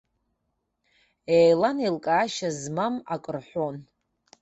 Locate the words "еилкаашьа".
1.85-2.49